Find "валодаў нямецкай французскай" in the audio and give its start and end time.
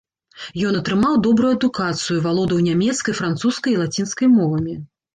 2.25-3.71